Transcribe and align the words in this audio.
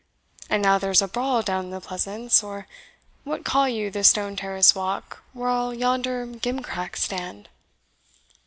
And 0.49 0.63
now 0.63 0.79
there 0.79 0.89
is 0.89 1.03
a 1.03 1.07
brawl 1.07 1.43
down 1.43 1.65
in 1.65 1.69
the 1.69 1.79
Pleasance, 1.79 2.41
or 2.41 2.65
what 3.23 3.45
call 3.45 3.69
you 3.69 3.91
the 3.91 4.03
stone 4.03 4.35
terrace 4.35 4.73
walk 4.73 5.21
where 5.31 5.49
all 5.49 5.75
yonder 5.75 6.25
gimcracks 6.25 7.03
stand?" 7.03 7.49